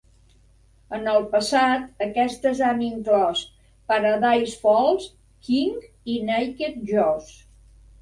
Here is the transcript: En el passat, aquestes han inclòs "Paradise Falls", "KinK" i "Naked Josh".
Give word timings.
En 0.97 1.03
el 1.11 1.27
passat, 1.33 1.83
aquestes 2.05 2.63
han 2.69 2.81
inclòs 2.87 3.45
"Paradise 3.95 4.59
Falls", 4.67 5.09
"KinK" 5.51 5.89
i 6.17 6.21
"Naked 6.35 6.85
Josh". 6.93 7.35